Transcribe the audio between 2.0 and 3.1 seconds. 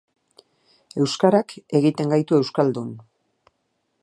gaitu euskaldun.